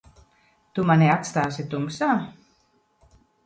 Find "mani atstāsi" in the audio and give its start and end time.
0.93-1.67